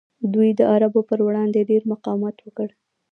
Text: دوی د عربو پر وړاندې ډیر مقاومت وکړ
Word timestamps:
دوی 0.33 0.49
د 0.59 0.61
عربو 0.73 1.01
پر 1.09 1.19
وړاندې 1.27 1.67
ډیر 1.69 1.81
مقاومت 1.91 2.35
وکړ 2.41 2.69